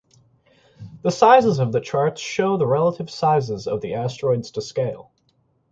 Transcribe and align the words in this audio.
The 1.03 1.11
sizes 1.11 1.59
of 1.59 1.71
the 1.71 1.79
charts 1.79 2.19
show 2.21 2.57
the 2.57 2.65
relative 2.65 3.07
sizes 3.11 3.67
of 3.67 3.81
the 3.81 3.93
asteroids 3.93 4.49
to 4.49 4.61
scale. 4.63 5.11